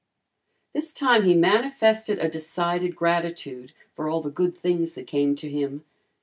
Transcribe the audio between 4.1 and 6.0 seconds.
the good things that came to him.